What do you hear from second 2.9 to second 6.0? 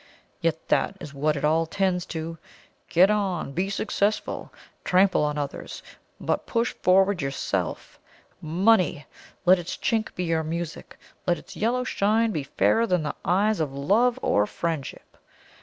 on! be successful! Trample on others,